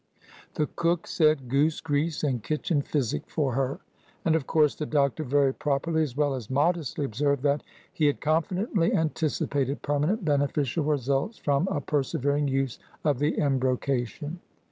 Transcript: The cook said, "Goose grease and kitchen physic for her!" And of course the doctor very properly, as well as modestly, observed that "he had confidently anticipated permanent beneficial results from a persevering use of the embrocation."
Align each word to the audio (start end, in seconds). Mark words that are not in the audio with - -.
The 0.55 0.65
cook 0.65 1.05
said, 1.05 1.47
"Goose 1.47 1.79
grease 1.79 2.23
and 2.23 2.41
kitchen 2.41 2.81
physic 2.81 3.21
for 3.29 3.53
her!" 3.53 3.81
And 4.25 4.35
of 4.35 4.47
course 4.47 4.73
the 4.73 4.87
doctor 4.87 5.23
very 5.23 5.53
properly, 5.53 6.01
as 6.01 6.17
well 6.17 6.33
as 6.33 6.49
modestly, 6.49 7.05
observed 7.05 7.43
that 7.43 7.61
"he 7.93 8.07
had 8.07 8.19
confidently 8.19 8.93
anticipated 8.95 9.83
permanent 9.83 10.25
beneficial 10.25 10.85
results 10.85 11.37
from 11.37 11.67
a 11.67 11.79
persevering 11.81 12.47
use 12.47 12.79
of 13.03 13.19
the 13.19 13.37
embrocation." 13.37 14.39